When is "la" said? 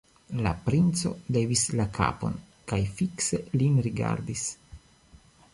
0.45-0.53, 1.81-1.85